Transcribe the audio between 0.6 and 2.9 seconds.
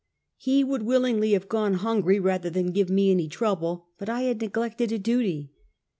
would willing ly have gone hungry, rather than give